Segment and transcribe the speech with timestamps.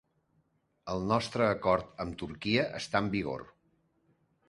[0.93, 3.49] El nostre acord amb Turquia està en vigor.